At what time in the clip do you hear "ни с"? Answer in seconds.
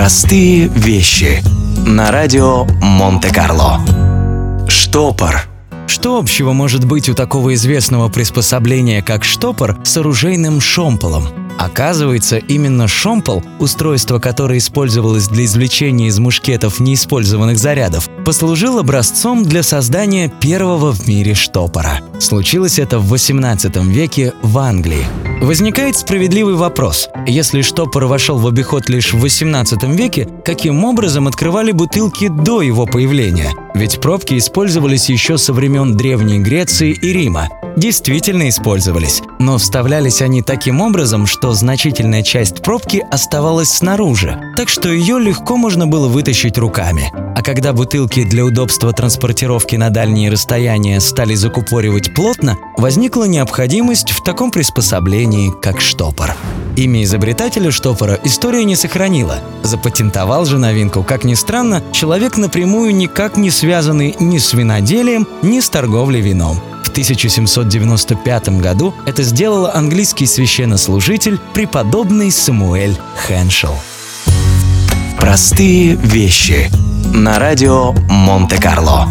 64.20-64.52, 65.42-65.70